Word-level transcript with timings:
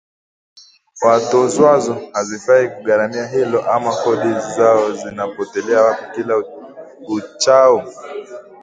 watozwazo 1.01 1.97
hazifai 2.13 2.69
kugharamia 2.69 3.27
hilo? 3.27 3.71
Ama 3.71 3.93
kodi 3.95 4.29
zao 4.57 4.93
zinapotelea 4.93 5.81
wapi? 5.81 6.03
Kila 6.15 6.43
uchao 7.07 7.93